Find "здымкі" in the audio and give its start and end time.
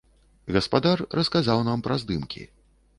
2.05-2.53